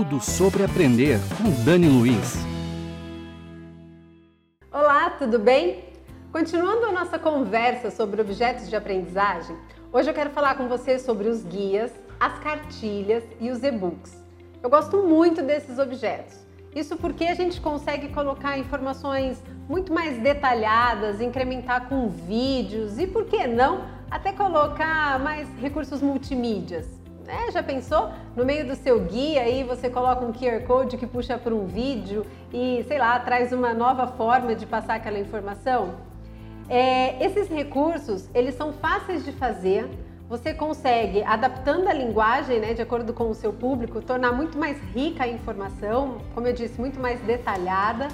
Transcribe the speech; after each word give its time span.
Tudo 0.00 0.18
sobre 0.18 0.64
aprender 0.64 1.18
com 1.36 1.62
Dani 1.62 1.86
Luiz. 1.86 2.36
Olá, 4.72 5.10
tudo 5.10 5.38
bem? 5.38 5.84
Continuando 6.32 6.86
a 6.86 6.92
nossa 6.92 7.18
conversa 7.18 7.90
sobre 7.90 8.18
objetos 8.18 8.70
de 8.70 8.74
aprendizagem, 8.74 9.54
hoje 9.92 10.08
eu 10.08 10.14
quero 10.14 10.30
falar 10.30 10.54
com 10.54 10.68
você 10.68 10.98
sobre 10.98 11.28
os 11.28 11.42
guias, 11.42 11.92
as 12.18 12.38
cartilhas 12.38 13.22
e 13.38 13.50
os 13.50 13.62
e-books. 13.62 14.24
Eu 14.62 14.70
gosto 14.70 15.02
muito 15.02 15.42
desses 15.42 15.78
objetos. 15.78 16.38
Isso 16.74 16.96
porque 16.96 17.26
a 17.26 17.34
gente 17.34 17.60
consegue 17.60 18.08
colocar 18.08 18.56
informações 18.56 19.42
muito 19.68 19.92
mais 19.92 20.16
detalhadas, 20.16 21.20
incrementar 21.20 21.90
com 21.90 22.08
vídeos 22.08 22.98
e, 22.98 23.06
por 23.06 23.26
que 23.26 23.46
não, 23.46 23.84
até 24.10 24.32
colocar 24.32 25.18
mais 25.18 25.46
recursos 25.60 26.00
multimídias. 26.00 26.99
É, 27.30 27.48
já 27.52 27.62
pensou? 27.62 28.10
No 28.34 28.44
meio 28.44 28.66
do 28.66 28.74
seu 28.74 28.98
guia 29.04 29.42
aí 29.42 29.62
você 29.62 29.88
coloca 29.88 30.24
um 30.24 30.32
QR 30.32 30.66
Code 30.66 30.96
que 30.96 31.06
puxa 31.06 31.38
para 31.38 31.54
um 31.54 31.64
vídeo 31.64 32.26
e, 32.52 32.84
sei 32.88 32.98
lá, 32.98 33.16
traz 33.20 33.52
uma 33.52 33.72
nova 33.72 34.08
forma 34.08 34.52
de 34.52 34.66
passar 34.66 34.96
aquela 34.96 35.18
informação? 35.18 35.94
É, 36.68 37.24
esses 37.24 37.48
recursos, 37.48 38.28
eles 38.34 38.56
são 38.56 38.72
fáceis 38.72 39.24
de 39.24 39.30
fazer, 39.30 39.88
você 40.28 40.52
consegue, 40.52 41.22
adaptando 41.22 41.88
a 41.88 41.92
linguagem, 41.92 42.58
né, 42.58 42.74
de 42.74 42.82
acordo 42.82 43.12
com 43.12 43.30
o 43.30 43.34
seu 43.34 43.52
público, 43.52 44.00
tornar 44.00 44.32
muito 44.32 44.58
mais 44.58 44.80
rica 44.94 45.24
a 45.24 45.28
informação, 45.28 46.18
como 46.34 46.48
eu 46.48 46.52
disse, 46.52 46.80
muito 46.80 46.98
mais 46.98 47.20
detalhada. 47.20 48.08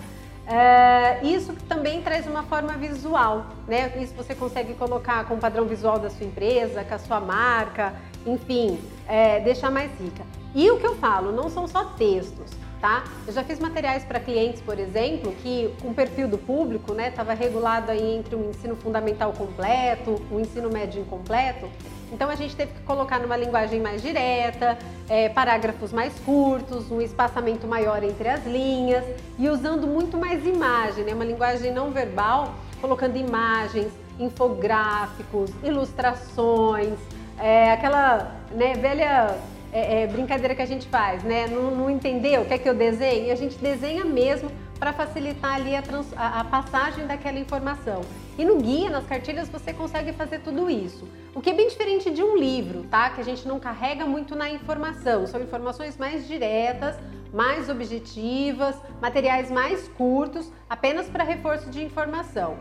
É, 0.47 1.27
isso 1.27 1.53
também 1.69 2.01
traz 2.03 2.27
uma 2.27 2.45
forma 2.45 2.75
visual, 2.75 3.47
né? 3.67 3.93
Isso 4.01 4.15
você 4.15 4.35
consegue 4.35 4.75
colocar 4.75 5.25
com 5.25 5.35
o 5.35 5.39
padrão 5.39 5.65
visual 5.67 5.99
da 5.99 6.09
sua 6.09 6.25
empresa, 6.25 6.85
com 6.85 6.95
a 6.95 6.99
sua 6.99 7.21
marca, 7.21 7.93
enfim, 8.25 8.79
é, 9.09 9.41
deixar 9.41 9.71
mais 9.71 9.91
rica. 10.01 10.25
E 10.55 10.71
o 10.71 10.79
que 10.79 10.87
eu 10.87 10.95
falo, 10.97 11.33
não 11.33 11.51
são 11.51 11.67
só 11.67 11.85
textos, 11.85 12.51
tá? 12.87 13.03
Eu 13.27 13.33
já 13.33 13.43
fiz 13.43 13.59
materiais 13.59 14.05
para 14.05 14.21
clientes, 14.21 14.63
por 14.63 14.79
exemplo, 14.79 15.35
que 15.43 15.75
o 15.83 15.93
perfil 15.93 16.29
do 16.29 16.39
público, 16.39 16.95
né, 16.95 17.09
estava 17.09 17.35
regulado 17.35 17.91
aí 17.91 18.15
entre 18.15 18.37
um 18.37 18.51
ensino 18.51 18.77
fundamental 18.77 19.33
completo, 19.33 20.23
um 20.31 20.39
ensino 20.39 20.71
médio 20.71 21.01
incompleto. 21.01 21.69
Então 22.13 22.31
a 22.31 22.37
gente 22.37 22.55
teve 22.55 22.73
que 22.73 22.83
colocar 22.83 23.19
numa 23.19 23.37
linguagem 23.37 23.81
mais 23.81 24.01
direta, 24.01 24.79
é, 25.09 25.29
parágrafos 25.29 25.93
mais 25.93 26.17
curtos, 26.21 26.89
um 26.89 27.01
espaçamento 27.01 27.67
maior 27.67 28.05
entre 28.05 28.29
as 28.29 28.47
linhas 28.47 29.05
e 29.37 29.49
usando 29.49 29.89
muito 29.89 30.17
mais 30.17 30.47
imagem, 30.47 31.03
né, 31.03 31.13
uma 31.13 31.25
linguagem 31.25 31.73
não 31.73 31.91
verbal, 31.91 32.55
colocando 32.81 33.17
imagens, 33.17 33.91
infográficos, 34.17 35.51
ilustrações, 35.65 36.95
é, 37.37 37.73
aquela 37.73 38.37
né, 38.53 38.75
velha 38.75 39.37
é, 39.77 40.05
é, 40.05 40.07
brincadeira 40.07 40.55
que 40.55 40.63
a 40.63 40.67
gente 40.67 40.87
faz, 40.89 41.23
né? 41.23 41.47
Não, 41.49 41.71
não 41.71 41.91
entendeu? 41.91 42.47
Quer 42.47 42.59
que 42.59 42.67
eu 42.67 42.75
desenhe? 42.75 43.31
A 43.31 43.35
gente 43.35 43.59
desenha 43.59 44.07
mesmo 44.07 44.51
para 44.79 44.91
facilitar 44.95 45.57
ali 45.57 45.77
a, 45.77 45.83
trans, 45.83 46.07
a, 46.17 46.41
a, 46.41 46.45
passagem 46.45 47.07
daquela 47.07 47.39
informação. 47.39 48.01
E 48.39 48.45
no 48.45 48.57
guia, 48.57 48.89
nas 48.89 49.05
cartilhas, 49.05 49.51
você 49.51 49.75
consegue 49.75 50.15
fazer 50.15 50.39
tudo 50.39 50.71
isso. 50.71 51.07
O 51.35 51.43
que 51.43 51.51
é 51.51 51.53
bem 51.53 51.69
diferente 51.69 52.11
de 52.11 52.23
um 52.23 52.39
livro, 52.39 52.85
tá? 52.85 53.11
Que 53.11 53.21
a 53.21 53.25
gente 53.25 53.47
não 53.47 53.61
carrega 53.61 54.07
muito 54.07 54.35
na 54.35 54.49
informação. 54.49 55.27
São 55.27 55.43
informações 55.43 55.99
mais 55.99 56.27
diretas, 56.27 56.97
mais 57.31 57.69
objetivas, 57.69 58.77
materiais 59.03 59.51
mais 59.51 59.89
curtos, 59.89 60.51
apenas 60.71 61.07
para 61.07 61.23
reforço 61.23 61.69
de 61.69 61.85
informação. 61.85 62.57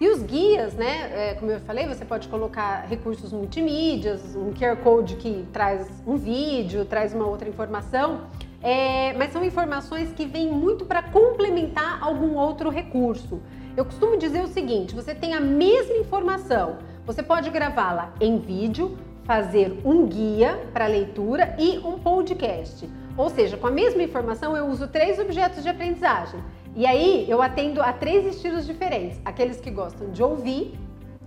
E 0.00 0.08
os 0.08 0.22
guias, 0.22 0.74
né, 0.74 1.10
é, 1.12 1.34
como 1.34 1.50
eu 1.50 1.58
falei, 1.60 1.86
você 1.86 2.04
pode 2.04 2.28
colocar 2.28 2.86
recursos 2.88 3.32
multimídias, 3.32 4.36
um 4.36 4.52
QR 4.52 4.76
Code 4.76 5.16
que 5.16 5.44
traz 5.52 5.88
um 6.06 6.16
vídeo, 6.16 6.84
traz 6.84 7.12
uma 7.12 7.26
outra 7.26 7.48
informação, 7.48 8.20
é, 8.62 9.12
mas 9.14 9.32
são 9.32 9.44
informações 9.44 10.12
que 10.12 10.24
vêm 10.24 10.52
muito 10.52 10.84
para 10.84 11.02
complementar 11.02 11.98
algum 12.00 12.36
outro 12.36 12.70
recurso. 12.70 13.40
Eu 13.76 13.84
costumo 13.84 14.16
dizer 14.16 14.42
o 14.42 14.46
seguinte: 14.46 14.94
você 14.94 15.14
tem 15.14 15.34
a 15.34 15.40
mesma 15.40 15.96
informação, 15.96 16.78
você 17.04 17.20
pode 17.20 17.50
gravá-la 17.50 18.12
em 18.20 18.38
vídeo, 18.38 18.96
fazer 19.24 19.80
um 19.84 20.06
guia 20.06 20.60
para 20.72 20.86
leitura 20.86 21.56
e 21.58 21.78
um 21.78 21.98
podcast. 21.98 22.88
Ou 23.16 23.28
seja, 23.28 23.56
com 23.56 23.66
a 23.66 23.70
mesma 23.70 24.00
informação 24.00 24.56
eu 24.56 24.66
uso 24.66 24.86
três 24.86 25.18
objetos 25.18 25.64
de 25.64 25.68
aprendizagem. 25.68 26.40
E 26.76 26.86
aí 26.86 27.26
eu 27.28 27.42
atendo 27.42 27.82
a 27.82 27.92
três 27.92 28.26
estilos 28.26 28.66
diferentes: 28.66 29.20
aqueles 29.24 29.60
que 29.60 29.70
gostam 29.70 30.10
de 30.10 30.22
ouvir, 30.22 30.78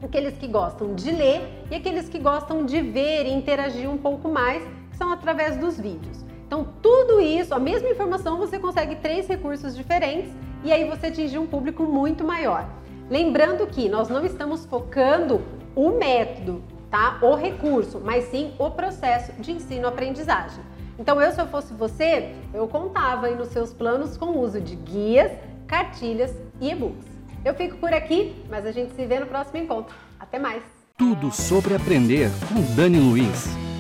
aqueles 0.02 0.38
que 0.38 0.48
gostam 0.48 0.96
de 0.96 1.12
ler 1.12 1.42
e 1.70 1.76
aqueles 1.76 2.10
que 2.10 2.20
gostam 2.20 2.66
de 2.66 2.82
ver 2.82 3.26
e 3.26 3.34
interagir 3.34 3.90
um 3.90 3.98
pouco 3.98 4.30
mais, 4.30 4.64
que 4.90 4.98
são 4.98 5.12
através 5.12 5.58
dos 5.58 5.80
vídeos. 5.80 6.26
Então, 6.48 6.68
tudo 6.82 7.22
isso, 7.22 7.54
a 7.54 7.60
mesma 7.60 7.90
informação, 7.90 8.38
você 8.38 8.60
consegue 8.60 8.96
três 8.96 9.28
recursos 9.28 9.76
diferentes 9.76 10.32
e 10.64 10.72
aí 10.72 10.84
você 10.84 11.08
atinge 11.08 11.38
um 11.38 11.48
público 11.48 11.84
muito 11.84 12.26
maior. 12.26 12.68
Lembrando 13.10 13.66
que 13.68 13.88
nós 13.88 14.10
não 14.10 14.26
estamos 14.26 14.66
focando 14.66 15.42
o 15.76 15.92
método, 15.92 16.62
tá? 16.90 17.20
O 17.22 17.36
recurso, 17.36 18.02
mas 18.04 18.26
sim 18.26 18.54
o 18.60 18.70
processo 18.70 19.32
de 19.42 19.54
ensino-aprendizagem. 19.54 20.62
Então, 21.02 21.20
eu, 21.20 21.32
se 21.32 21.42
eu 21.42 21.48
fosse 21.48 21.74
você, 21.74 22.32
eu 22.54 22.68
contava 22.68 23.26
aí 23.26 23.36
nos 23.36 23.48
seus 23.48 23.74
planos 23.74 24.16
com 24.18 24.28
o 24.28 24.40
uso 24.40 24.62
de 24.62 24.76
guias, 24.76 25.32
cartilhas 25.66 26.32
e 26.60 26.70
e-books. 26.70 27.08
Eu 27.44 27.56
fico 27.56 27.76
por 27.78 27.92
aqui, 27.92 28.36
mas 28.48 28.68
a 28.68 28.72
gente 28.72 28.94
se 28.94 29.04
vê 29.08 29.20
no 29.20 29.26
próximo 29.26 29.58
encontro. 29.58 29.96
Até 30.20 30.38
mais! 30.38 30.62
Tudo 30.96 31.32
sobre 31.32 31.74
aprender 31.74 32.30
com 32.48 32.76
Dani 32.76 33.00
Luiz. 33.00 33.71